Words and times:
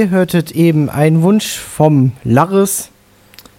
Ihr 0.00 0.08
hörtet 0.08 0.52
eben 0.52 0.88
einen 0.88 1.20
Wunsch 1.20 1.58
vom 1.58 2.12
Laris. 2.24 2.88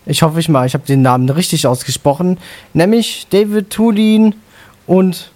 Ich 0.08 0.24
hoffe 0.24 0.40
ich 0.40 0.50
mal, 0.50 0.66
ich 0.66 0.74
habe 0.74 0.88
den 0.88 1.04
Namen 1.04 1.30
richtig 1.30 1.68
ausgesprochen. 1.68 2.40
Nämlich 2.74 3.28
David 3.30 3.70
Tulin 3.70 4.34
und 4.88 5.30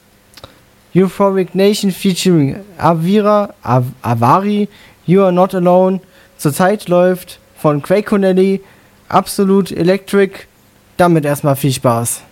Euphoric 0.96 1.54
Nation 1.54 1.92
featuring 1.92 2.56
Avira, 2.80 3.54
Av 3.62 3.86
Avari, 4.02 4.68
You 5.06 5.22
Are 5.22 5.32
Not 5.32 5.54
Alone. 5.54 6.00
Zurzeit 6.40 6.88
läuft 6.88 7.40
von 7.56 7.84
Craig 7.84 8.08
Connelly 8.08 8.62
Absolute 9.08 9.76
Electric. 9.76 10.48
Damit 10.98 11.24
erstmal 11.24 11.56
viel 11.56 11.72
Spaß. 11.72 12.24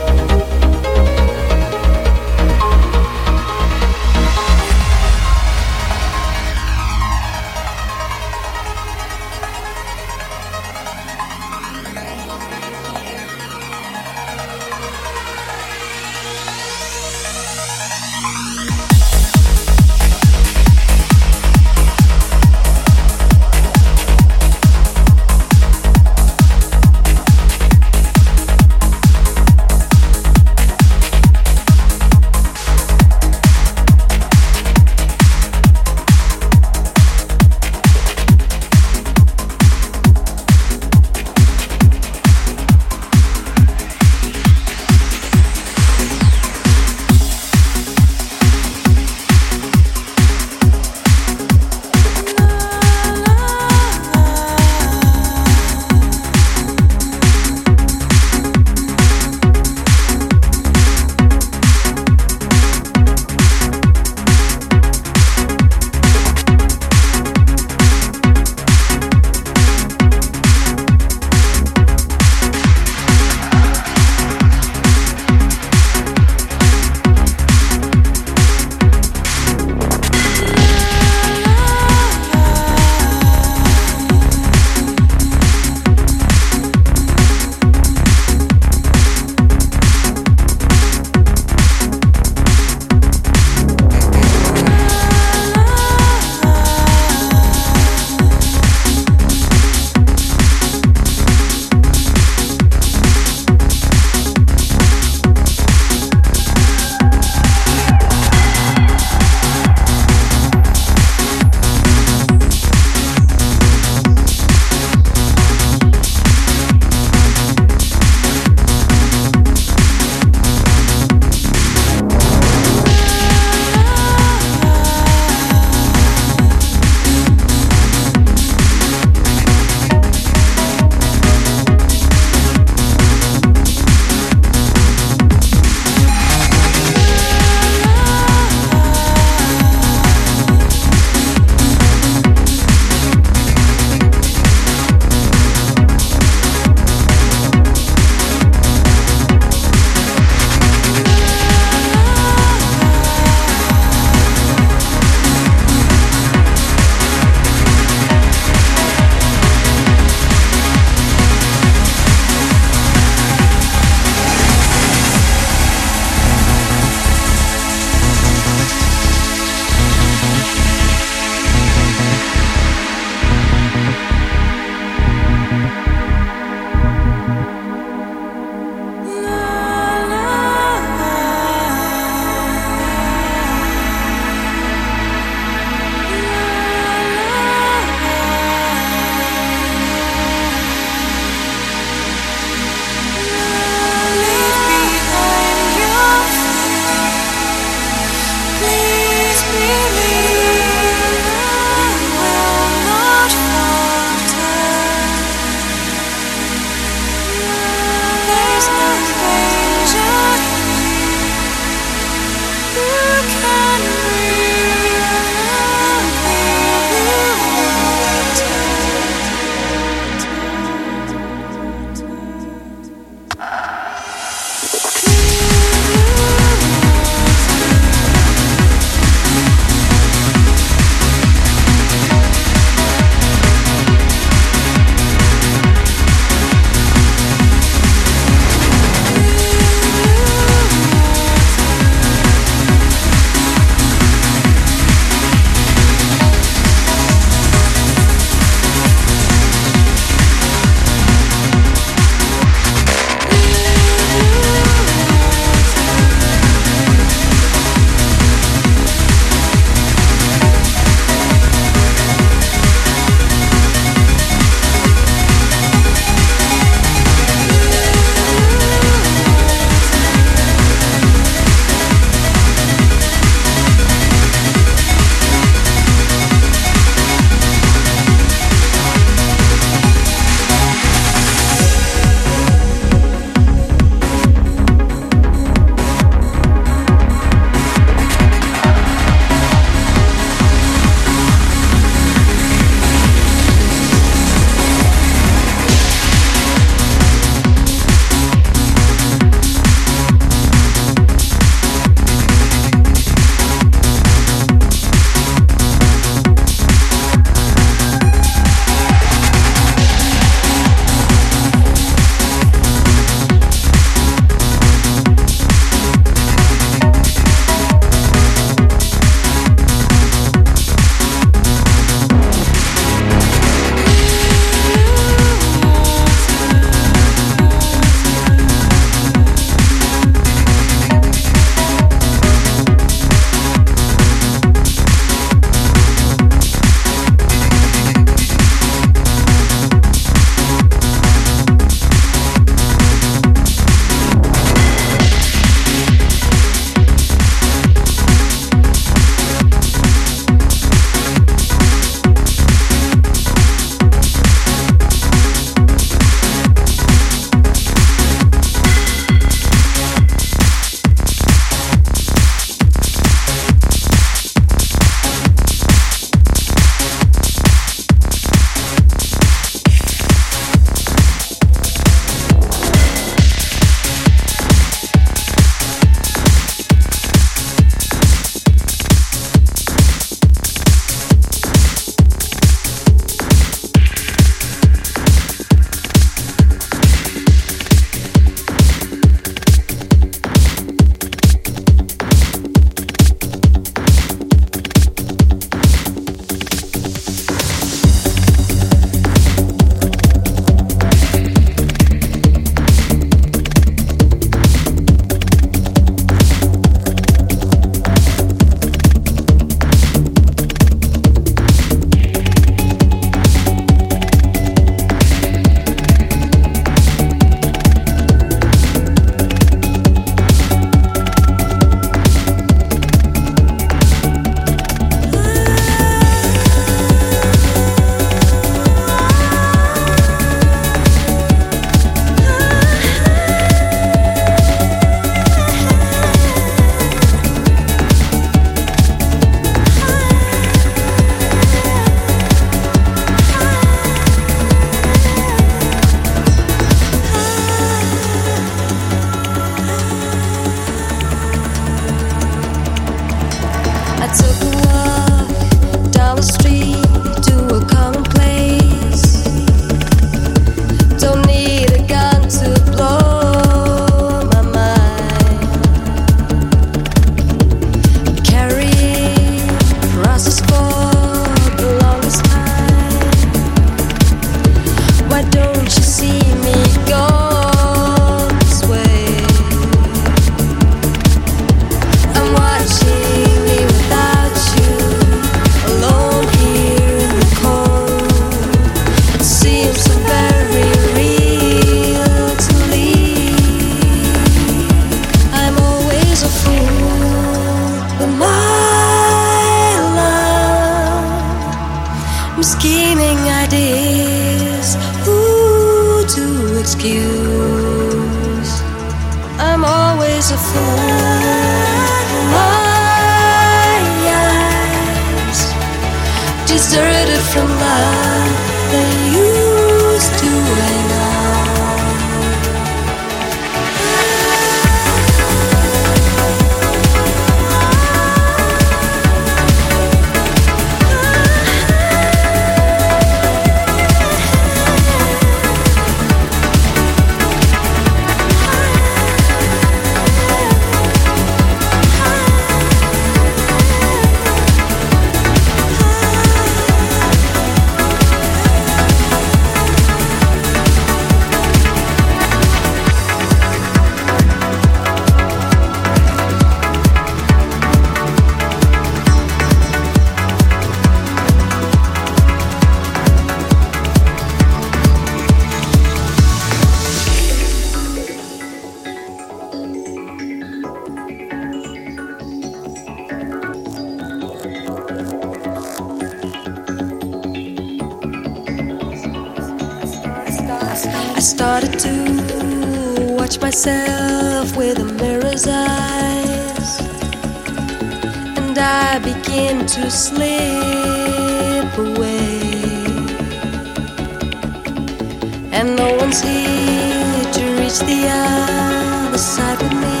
Other 598.10 599.18
side 599.18 599.58
with 599.62 599.72
me. 599.84 600.00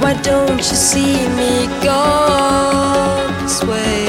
Why 0.00 0.14
don't 0.22 0.58
you 0.58 0.76
see 0.90 1.16
me 1.40 1.66
go 1.82 2.02
this 3.42 3.62
way? 3.64 4.06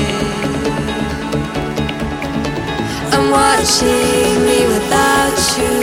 I'm 3.13 3.27
watching 3.31 4.33
me 4.49 4.59
without 4.73 5.39
you, 5.59 5.77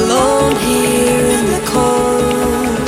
alone 0.00 0.54
here 0.68 1.26
in 1.38 1.44
the 1.54 1.62
cold. 1.74 2.78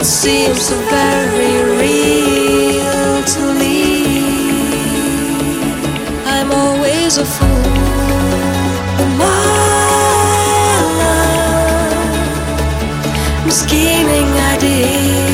It 0.00 0.06
seems 0.06 0.60
so 0.68 0.76
very 0.90 1.54
real. 1.78 2.22
to 3.24 3.46
leave. 3.54 4.64
I'm 6.26 6.50
always 6.50 7.18
a 7.18 7.24
fool. 7.24 7.71
Scheming 13.52 14.32
ideas. 14.54 15.31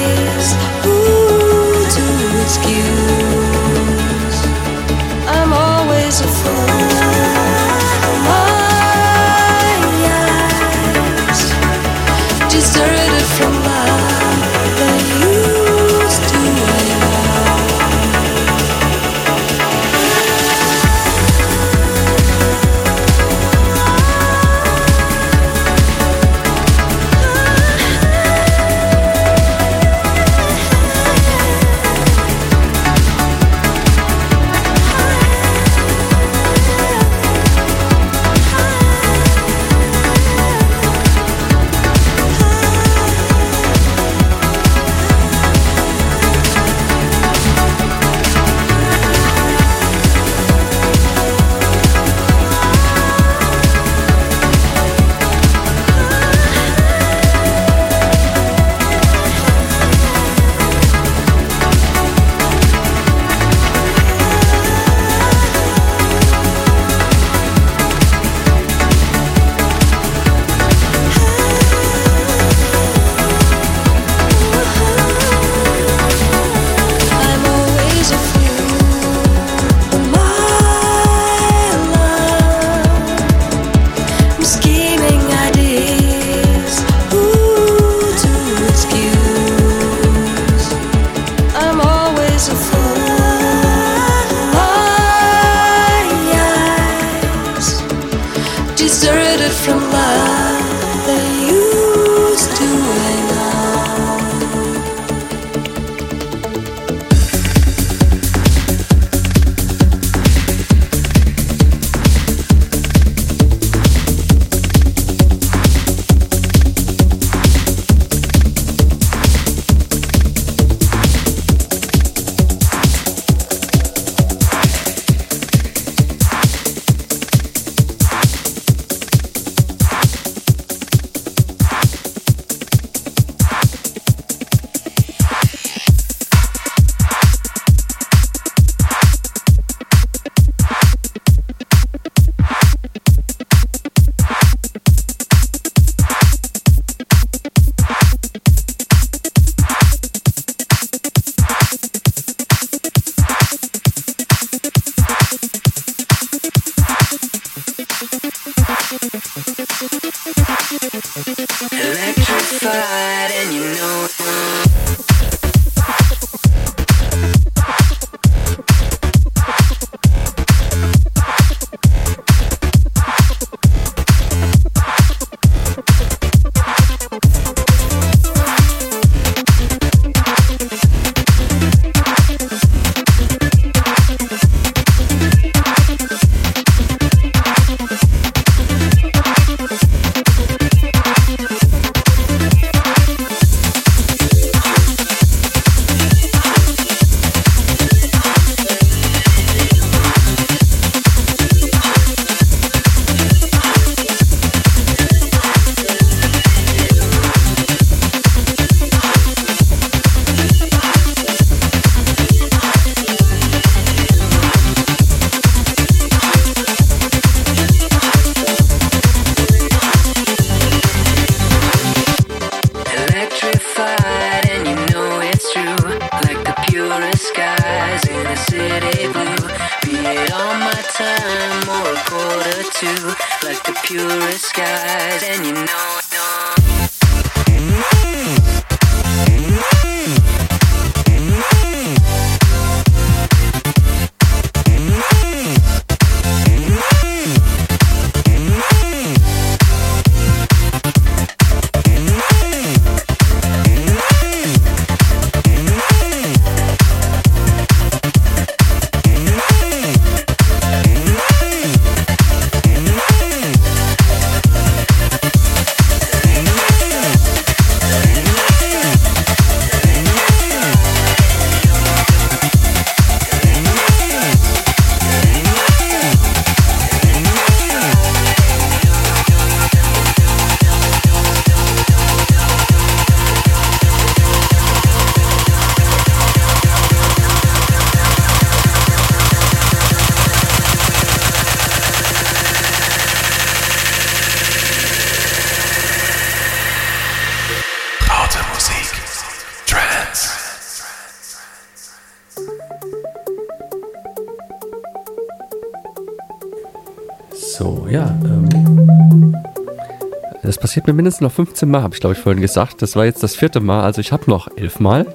Passiert 310.68 310.86
mir 310.86 310.92
mindestens 310.92 311.22
noch 311.22 311.32
15 311.32 311.70
Mal, 311.70 311.82
habe 311.82 311.94
ich 311.94 312.00
glaube 312.00 312.14
ich 312.14 312.20
vorhin 312.20 312.42
gesagt. 312.42 312.82
Das 312.82 312.94
war 312.94 313.06
jetzt 313.06 313.22
das 313.22 313.34
vierte 313.34 313.58
Mal, 313.58 313.84
also 313.84 314.02
ich 314.02 314.12
habe 314.12 314.24
noch 314.26 314.48
elf 314.54 314.80
Mal. 314.80 315.06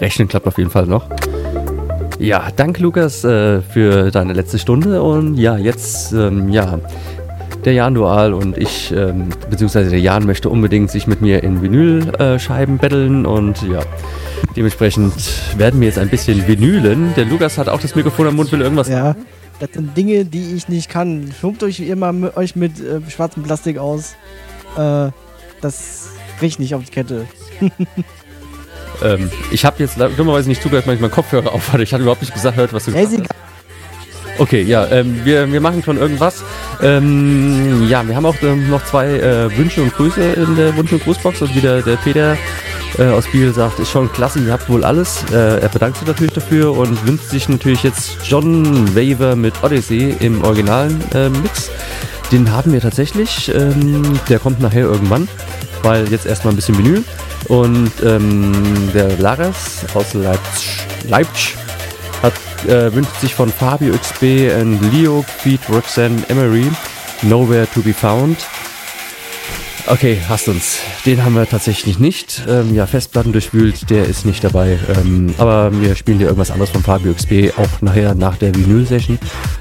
Rechnen 0.00 0.28
klappt 0.28 0.46
auf 0.46 0.58
jeden 0.58 0.70
Fall 0.70 0.86
noch. 0.86 1.08
Ja, 2.20 2.52
danke 2.54 2.80
Lukas 2.80 3.24
äh, 3.24 3.62
für 3.62 4.12
deine 4.12 4.32
letzte 4.32 4.60
Stunde 4.60 5.02
und 5.02 5.36
ja, 5.38 5.56
jetzt, 5.56 6.12
ähm, 6.12 6.50
ja, 6.50 6.78
der 7.64 7.72
Jan 7.72 7.94
Dual 7.94 8.32
und 8.32 8.56
ich, 8.56 8.92
ähm, 8.92 9.30
beziehungsweise 9.50 9.90
der 9.90 9.98
Jan 9.98 10.24
möchte 10.24 10.48
unbedingt 10.48 10.92
sich 10.92 11.08
mit 11.08 11.20
mir 11.20 11.42
in 11.42 11.62
Vinylscheiben 11.62 12.78
betteln 12.78 13.26
und 13.26 13.62
ja, 13.62 13.80
dementsprechend 14.54 15.14
werden 15.58 15.80
wir 15.80 15.88
jetzt 15.88 15.98
ein 15.98 16.10
bisschen 16.10 16.46
vinylen. 16.46 17.12
Der 17.16 17.24
Lukas 17.24 17.58
hat 17.58 17.68
auch 17.68 17.80
das 17.80 17.96
Mikrofon 17.96 18.28
am 18.28 18.36
Mund, 18.36 18.52
will 18.52 18.60
irgendwas 18.60 18.88
Ja, 18.88 19.16
das 19.58 19.70
sind 19.72 19.96
Dinge, 19.96 20.24
die 20.26 20.54
ich 20.54 20.68
nicht 20.68 20.88
kann. 20.88 21.34
Schmuckt 21.40 21.64
euch 21.64 21.80
immer 21.80 22.12
mit, 22.12 22.36
euch 22.36 22.54
mit 22.54 22.78
äh, 22.78 23.00
schwarzem 23.10 23.42
Plastik 23.42 23.76
aus. 23.76 24.14
Äh, 24.76 25.10
das 25.60 26.08
krieg 26.38 26.48
ich 26.48 26.58
nicht 26.58 26.74
auf 26.74 26.84
die 26.84 26.90
Kette. 26.90 27.26
Ähm, 29.02 29.30
ich 29.50 29.64
habe 29.64 29.76
jetzt 29.78 29.96
dummerweise 30.18 30.48
nicht 30.48 30.62
zugehört, 30.62 30.86
weil 30.86 30.94
ich 30.94 31.00
meinen 31.00 31.10
Kopfhörer 31.10 31.52
auf 31.52 31.72
hatte. 31.72 31.82
Ich 31.82 31.92
hatte 31.92 32.02
überhaupt 32.02 32.20
nicht 32.20 32.34
gesagt, 32.34 32.56
hört, 32.56 32.72
was 32.72 32.84
du 32.84 32.92
gesagt 32.92 33.28
hast. 33.30 34.40
Okay, 34.40 34.62
ja, 34.62 34.86
ähm, 34.86 35.20
wir, 35.24 35.52
wir 35.52 35.60
machen 35.60 35.82
schon 35.82 35.98
irgendwas. 35.98 36.42
Ähm, 36.82 37.88
ja, 37.88 38.06
wir 38.06 38.16
haben 38.16 38.24
auch 38.24 38.36
ähm, 38.42 38.70
noch 38.70 38.84
zwei 38.86 39.06
äh, 39.06 39.56
Wünsche 39.56 39.82
und 39.82 39.94
Grüße 39.94 40.22
in 40.22 40.56
der 40.56 40.74
Wunsch- 40.76 40.92
und 40.92 41.04
Grußbox. 41.04 41.42
Und 41.42 41.54
wieder 41.54 41.82
der 41.82 41.96
Peter 41.96 42.38
äh, 42.98 43.04
aus 43.04 43.26
Biel 43.26 43.52
sagt, 43.52 43.78
ist 43.80 43.90
schon 43.90 44.10
klasse, 44.12 44.40
ihr 44.40 44.52
habt 44.52 44.68
wohl 44.70 44.84
alles. 44.84 45.24
Äh, 45.30 45.60
er 45.60 45.68
bedankt 45.68 45.98
sich 45.98 46.06
natürlich 46.06 46.32
dafür 46.32 46.72
und 46.76 47.06
wünscht 47.06 47.28
sich 47.28 47.48
natürlich 47.48 47.82
jetzt 47.82 48.18
John 48.24 48.94
Waver 48.94 49.36
mit 49.36 49.62
Odyssey 49.62 50.16
im 50.20 50.42
originalen 50.42 51.02
äh, 51.14 51.28
Mix. 51.28 51.70
Den 52.32 52.50
haben 52.52 52.72
wir 52.72 52.80
tatsächlich. 52.80 53.52
Ähm, 53.54 54.18
der 54.28 54.38
kommt 54.38 54.60
nachher 54.60 54.82
irgendwann, 54.82 55.28
weil 55.82 56.10
jetzt 56.10 56.26
erstmal 56.26 56.52
ein 56.52 56.56
bisschen 56.56 56.78
Vinyl. 56.78 57.04
Und 57.48 57.92
ähm, 58.04 58.52
der 58.94 59.16
Lares 59.18 59.84
aus 59.94 60.14
Leipzig, 60.14 60.86
Leipzig 61.08 61.56
hat, 62.22 62.34
äh, 62.68 62.94
wünscht 62.94 63.20
sich 63.20 63.34
von 63.34 63.50
Fabio 63.50 63.92
XB 63.94 64.22
und 64.60 64.80
Leo 64.92 65.24
Feed 65.42 65.60
Roxanne 65.68 66.22
Emery 66.28 66.66
Nowhere 67.22 67.66
to 67.74 67.82
be 67.82 67.92
found. 67.92 68.38
Okay, 69.90 70.18
hast 70.28 70.46
uns. 70.46 70.78
Den 71.04 71.24
haben 71.24 71.34
wir 71.34 71.48
tatsächlich 71.48 71.98
nicht. 71.98 72.44
Ähm, 72.48 72.76
ja, 72.76 72.86
Festplatten 72.86 73.32
durchwühlt, 73.32 73.90
der 73.90 74.04
ist 74.04 74.24
nicht 74.24 74.44
dabei. 74.44 74.78
Ähm, 74.96 75.34
aber 75.36 75.72
wir 75.80 75.96
spielen 75.96 76.20
dir 76.20 76.26
irgendwas 76.26 76.52
anderes 76.52 76.70
von 76.70 76.84
Fabio 76.84 77.12
XB, 77.12 77.58
auch 77.58 77.82
nachher 77.82 78.14
nach 78.14 78.36
der 78.36 78.54
Vinyl-Session. 78.54 79.18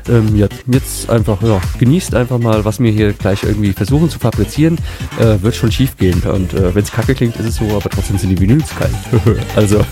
Ähm, 0.08 0.36
ja, 0.36 0.48
jetzt 0.68 1.10
einfach, 1.10 1.42
ja, 1.42 1.60
genießt 1.80 2.14
einfach 2.14 2.38
mal, 2.38 2.64
was 2.64 2.80
wir 2.80 2.92
hier 2.92 3.14
gleich 3.14 3.42
irgendwie 3.42 3.74
versuchen 3.74 4.08
zu 4.12 4.20
fabrizieren. 4.20 4.78
Äh, 5.20 5.42
wird 5.42 5.56
schon 5.56 5.72
schief 5.72 5.98
gehen. 5.98 6.22
Und 6.22 6.54
äh, 6.54 6.76
wenn 6.76 6.84
es 6.84 6.92
kacke 6.92 7.16
klingt, 7.16 7.36
ist 7.38 7.48
es 7.48 7.56
so, 7.56 7.66
aber 7.66 7.90
trotzdem 7.90 8.20
sind 8.20 8.30
die 8.30 8.40
Vinyls 8.40 8.70
geil. 8.78 8.92
also, 9.56 9.84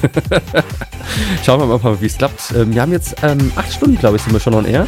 schauen 1.44 1.68
wir 1.68 1.80
mal, 1.80 2.00
wie 2.00 2.06
es 2.06 2.16
klappt. 2.16 2.54
Ähm, 2.56 2.76
wir 2.76 2.84
haben 2.84 2.92
jetzt 2.92 3.16
ähm, 3.24 3.52
acht 3.56 3.74
Stunden, 3.74 3.98
glaube 3.98 4.18
ich, 4.18 4.22
sind 4.22 4.34
wir 4.34 4.40
schon 4.40 4.54
on 4.54 4.66
air. 4.66 4.88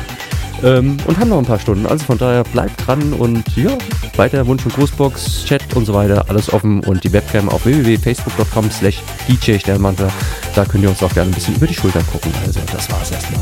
Ähm, 0.64 0.98
und 1.06 1.20
haben 1.20 1.30
noch 1.30 1.38
ein 1.38 1.46
paar 1.46 1.60
Stunden. 1.60 1.86
Also 1.86 2.06
von 2.06 2.18
daher 2.18 2.44
bleibt 2.44 2.86
dran 2.86 3.14
und 3.14 3.44
ja, 3.56 3.78
weiter 4.16 4.46
Wunsch- 4.48 4.66
und 4.66 4.76
Grußbox, 4.76 5.46
Chat 5.46 5.76
und 5.76 5.86
so 5.86 5.94
weiter, 5.94 6.26
alles 6.28 6.52
offen 6.52 6.82
und 6.82 7.04
die 7.04 7.14
Webcam 7.14 7.50
auf 7.50 7.66
www.facebook.com 7.66 8.72
slash 8.72 9.02
DJ 9.28 9.58
Sternmantel. 9.60 10.10
Da 10.56 10.66
könnt 10.66 10.84
ihr 10.84 10.90
uns 10.90 11.02
auch 11.04 11.14
gerne 11.14 11.32
ein 11.32 11.34
bisschen 11.34 11.56
über 11.56 11.68
die 11.68 11.76
Schulter 11.76 12.02
gucken. 12.12 12.32
Also 12.46 12.60
das 12.72 12.92
war's 12.92 13.12
erstmal. 13.12 13.42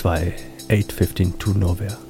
T2 0.00 0.32
815 0.70 1.32
to 1.32 1.52
Nowhere. 1.52 2.09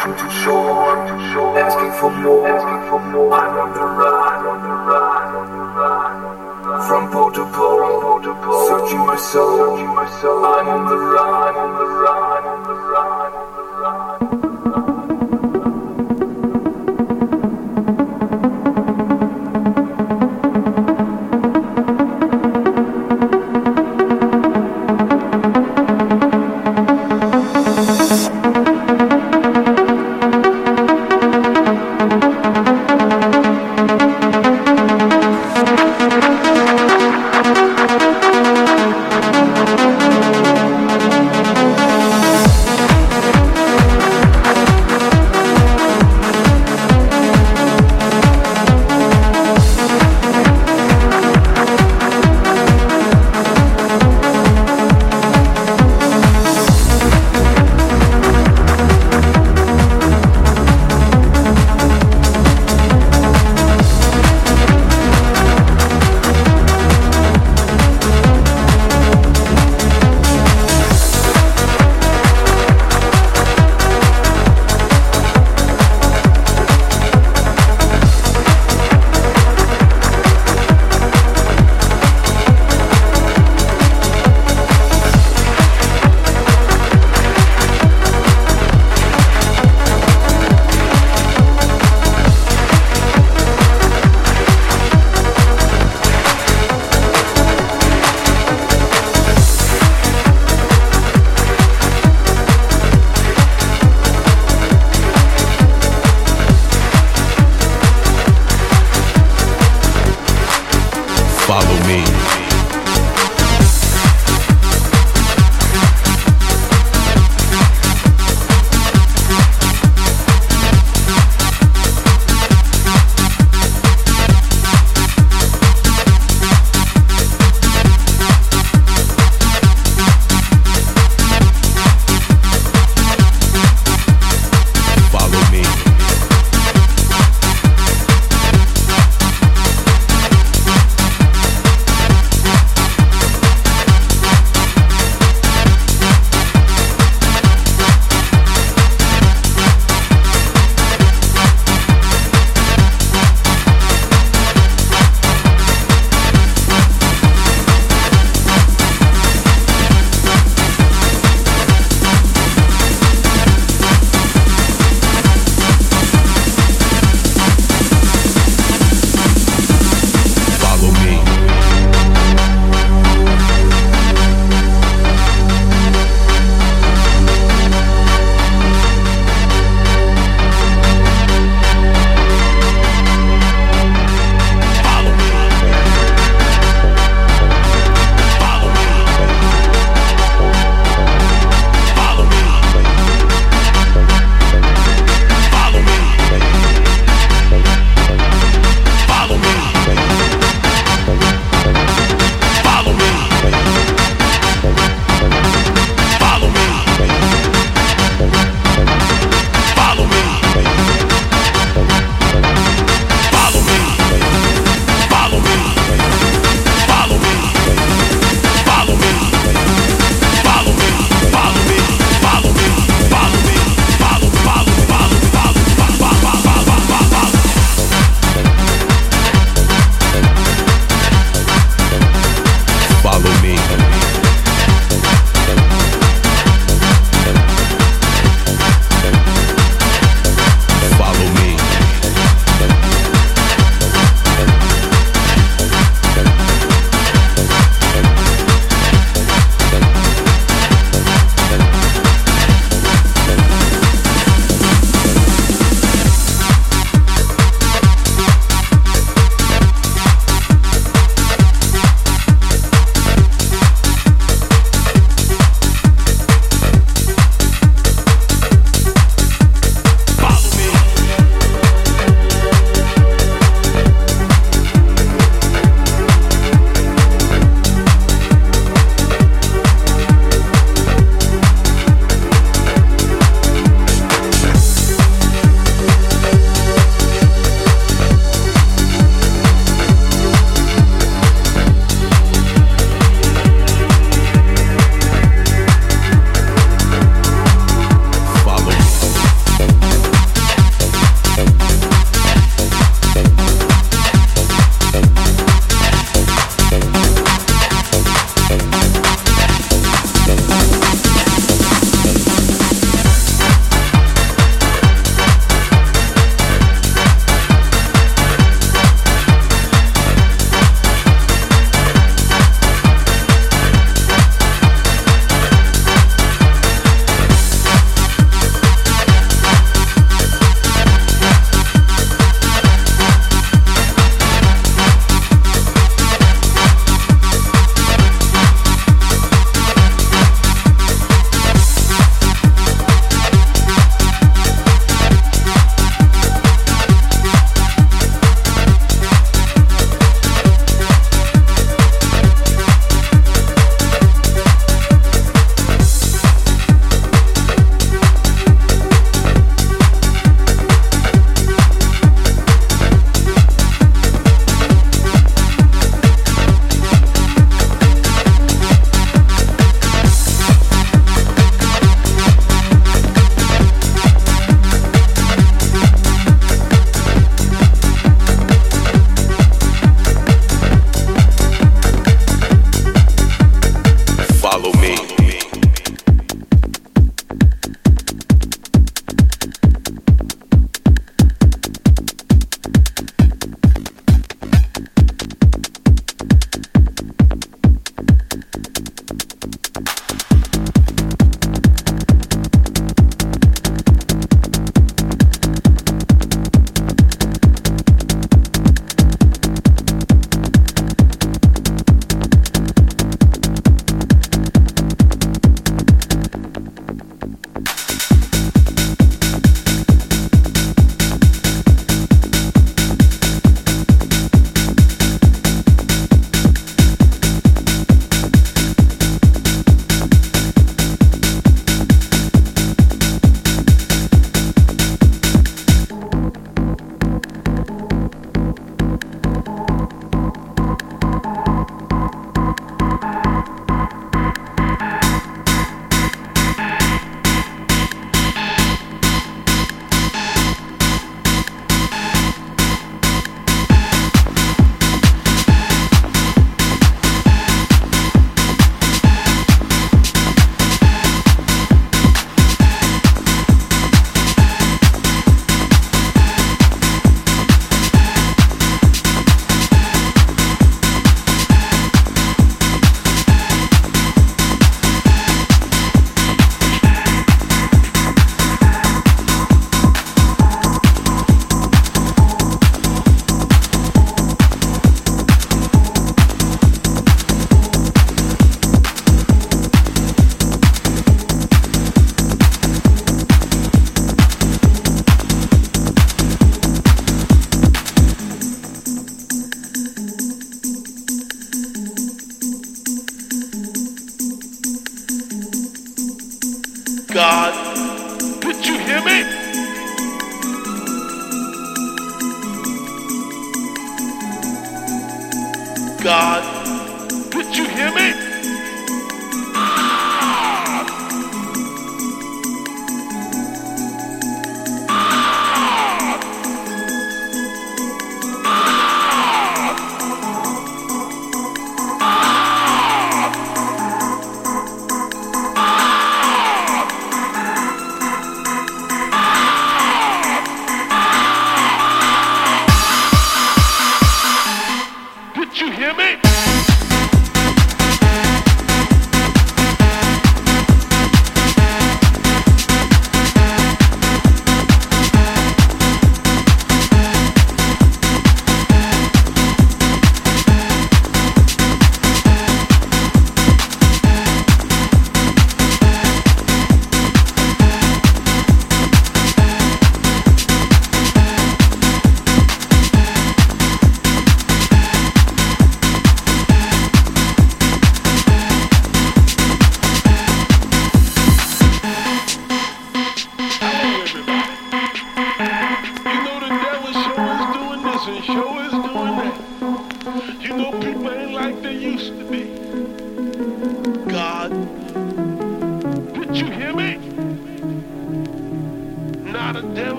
Ocean 0.00 0.16
to 0.16 0.28
shore, 0.32 1.58
asking 1.58 1.92
for 2.00 2.10
more. 2.10 2.48
I'm 2.48 3.58
on 3.58 3.74
the 3.74 3.80
run, 3.80 4.46
on 4.46 4.62
the 4.62 4.70
run, 4.88 5.36
on 5.36 5.48
the 5.52 5.60
run. 5.76 6.88
From 6.88 7.10
pole 7.12 7.30
to 7.32 7.44
pole, 7.52 8.66
searching 8.66 9.04
my 9.04 9.16
soul. 9.16 9.76
I'm 9.76 10.68
on 10.68 10.86
the 10.88 10.96
run, 10.96 11.54
on 11.54 11.72
the 11.76 11.84
run, 12.00 12.44
on 12.46 12.62
the 12.64 12.72
run, 12.72 13.32
on 13.34 13.52
the 13.56 13.62
run. 13.82 14.09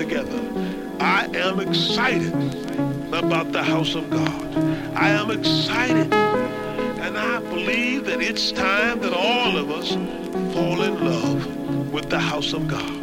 Together. 0.00 0.40
I 0.98 1.26
am 1.36 1.60
excited 1.60 2.32
about 3.12 3.52
the 3.52 3.62
house 3.62 3.94
of 3.94 4.08
God. 4.08 4.56
I 4.96 5.10
am 5.10 5.30
excited. 5.30 6.10
And 7.04 7.18
I 7.18 7.40
believe 7.40 8.06
that 8.06 8.22
it's 8.22 8.50
time 8.50 9.00
that 9.00 9.12
all 9.12 9.58
of 9.58 9.70
us 9.70 9.90
fall 10.54 10.80
in 10.80 11.04
love 11.04 11.92
with 11.92 12.08
the 12.08 12.18
house 12.18 12.54
of 12.54 12.66
God. 12.66 12.98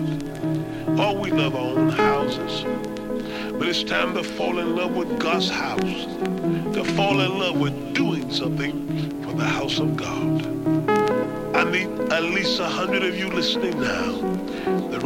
Oh, 0.99 1.19
we 1.19 1.29
love 1.29 1.55
our 1.55 1.77
own 1.77 1.89
houses. 1.89 2.65
But 3.53 3.67
it's 3.67 3.83
time 3.83 4.15
to 4.15 4.23
fall 4.23 4.57
in 4.57 4.75
love 4.75 4.95
with 4.95 5.19
God's 5.19 5.51
house. 5.51 6.01
To 6.73 6.83
fall 6.95 7.21
in 7.21 7.37
love 7.37 7.59
with 7.59 7.93
doing 7.93 8.31
something 8.31 9.21
for 9.21 9.33
the 9.33 9.45
house 9.45 9.77
of 9.77 9.95
God. 9.95 10.47
I 11.55 11.63
need 11.69 11.89
at 12.11 12.23
least 12.23 12.59
a 12.59 12.65
hundred 12.65 13.03
of 13.03 13.15
you 13.15 13.29
listening 13.29 13.79
now. 13.79 14.36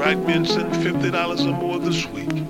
Right 0.02 0.18
men 0.18 0.48
send 0.48 0.76
fifty 0.78 1.12
dollars 1.12 1.46
or 1.46 1.54
more 1.54 1.78
this 1.78 2.08
week 2.08 2.41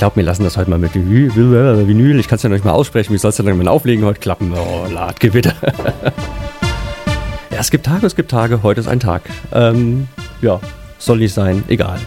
glaube, 0.00 0.16
wir 0.16 0.22
lassen 0.22 0.44
das 0.44 0.56
heute 0.56 0.70
mal 0.70 0.78
mit 0.78 0.94
Vinyl. 0.94 2.18
Ich 2.18 2.26
kann 2.26 2.36
es 2.36 2.42
ja 2.42 2.48
noch 2.48 2.56
nicht 2.56 2.64
mal 2.64 2.72
aussprechen. 2.72 3.12
Wie 3.12 3.18
soll 3.18 3.28
es 3.28 3.36
denn 3.36 3.44
dann 3.44 3.68
auflegen 3.68 4.02
heute 4.06 4.18
klappen? 4.18 4.50
Oh, 4.54 4.86
Ladgewitter. 4.90 5.52
ja, 7.50 7.58
es 7.58 7.70
gibt 7.70 7.84
Tage, 7.84 8.06
es 8.06 8.16
gibt 8.16 8.30
Tage. 8.30 8.62
Heute 8.62 8.80
ist 8.80 8.88
ein 8.88 8.98
Tag. 8.98 9.24
Ähm, 9.52 10.08
ja, 10.40 10.58
soll 10.96 11.18
nicht 11.18 11.34
sein. 11.34 11.64
Egal. 11.68 12.00